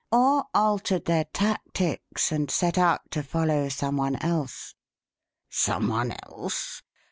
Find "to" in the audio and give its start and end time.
3.11-3.21